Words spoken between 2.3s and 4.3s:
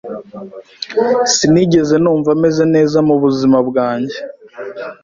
meze neza mubuzima bwanjye.